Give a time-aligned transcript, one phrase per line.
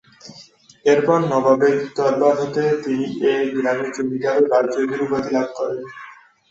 [0.85, 5.79] এরপর নবাবের দরবার হতে তিনি এই গ্রামের জমিদারী ও রায়চৌধুরী উপাধি লাভ করেন।